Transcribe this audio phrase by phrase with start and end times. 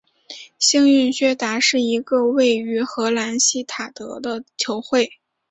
[0.57, 5.19] 幸运薛达是一个位于荷兰锡塔德的球会。